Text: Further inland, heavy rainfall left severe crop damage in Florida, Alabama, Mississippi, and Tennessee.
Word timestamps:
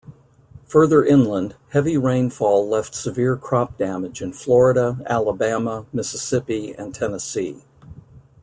Further 0.65 1.05
inland, 1.05 1.53
heavy 1.73 1.95
rainfall 1.95 2.67
left 2.67 2.95
severe 2.95 3.37
crop 3.37 3.77
damage 3.77 4.19
in 4.19 4.33
Florida, 4.33 4.97
Alabama, 5.05 5.85
Mississippi, 5.93 6.73
and 6.73 6.95
Tennessee. 6.95 7.61